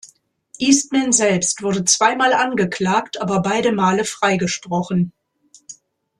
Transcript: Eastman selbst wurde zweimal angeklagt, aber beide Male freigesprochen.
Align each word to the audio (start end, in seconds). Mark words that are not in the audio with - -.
Eastman 0.57 1.11
selbst 1.11 1.61
wurde 1.61 1.83
zweimal 1.85 2.33
angeklagt, 2.33 3.21
aber 3.21 3.43
beide 3.43 3.71
Male 3.71 4.03
freigesprochen. 4.03 5.13